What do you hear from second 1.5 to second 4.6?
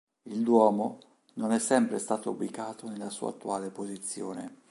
è sempre stato ubicato nella sua attuale posizione.